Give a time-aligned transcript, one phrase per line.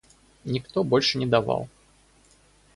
[0.45, 1.69] Никто больше не давал.